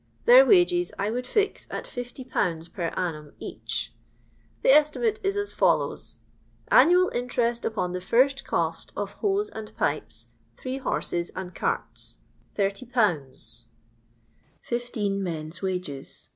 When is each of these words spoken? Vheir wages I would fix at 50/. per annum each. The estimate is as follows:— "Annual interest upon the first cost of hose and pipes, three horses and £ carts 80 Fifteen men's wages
Vheir 0.25 0.47
wages 0.47 0.91
I 0.97 1.11
would 1.11 1.27
fix 1.27 1.67
at 1.69 1.85
50/. 1.85 2.73
per 2.73 2.87
annum 2.97 3.33
each. 3.37 3.93
The 4.63 4.71
estimate 4.73 5.19
is 5.23 5.37
as 5.37 5.53
follows:— 5.53 6.21
"Annual 6.69 7.09
interest 7.13 7.65
upon 7.65 7.91
the 7.91 8.01
first 8.01 8.43
cost 8.43 8.91
of 8.97 9.11
hose 9.21 9.49
and 9.49 9.77
pipes, 9.77 10.25
three 10.57 10.79
horses 10.79 11.29
and 11.35 11.51
£ 11.51 11.53
carts 11.55 12.17
80 12.57 12.89
Fifteen 14.63 15.21
men's 15.21 15.61
wages 15.61 16.29